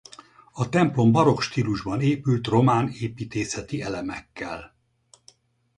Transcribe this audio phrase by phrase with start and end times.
[0.51, 4.75] A templom barokk stílusban épült román építészeti elemekkel.